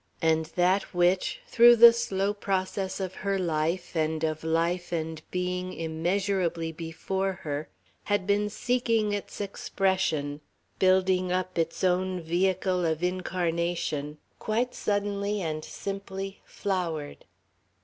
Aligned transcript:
And 0.23 0.47
that 0.55 0.95
which, 0.95 1.41
through 1.45 1.75
the 1.75 1.93
slow 1.93 2.33
process 2.33 2.99
of 2.99 3.13
her 3.21 3.37
life 3.37 3.95
and 3.95 4.23
of 4.23 4.43
life 4.43 4.91
and 4.91 5.21
being 5.29 5.73
immeasurably 5.73 6.71
before 6.71 7.33
her, 7.43 7.69
had 8.05 8.25
been 8.25 8.49
seeking 8.49 9.13
its 9.13 9.39
expression, 9.39 10.41
building 10.79 11.31
up 11.31 11.55
its 11.59 11.83
own 11.83 12.19
vehicle 12.19 12.83
of 12.83 13.03
incarnation, 13.03 14.17
quite 14.39 14.73
suddenly 14.73 15.39
and 15.39 15.63
simply 15.63 16.41
flowered. 16.45 17.25